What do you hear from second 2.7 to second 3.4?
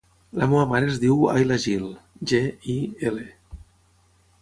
i, ela.